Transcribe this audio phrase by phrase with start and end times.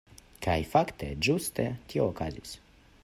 [0.45, 2.57] Kaj fakte ĝuste tio okazis.